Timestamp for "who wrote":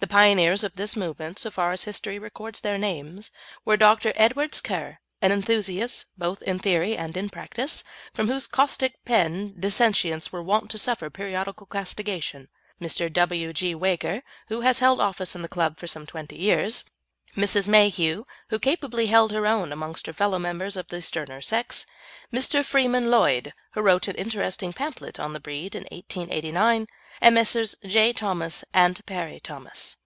23.72-24.06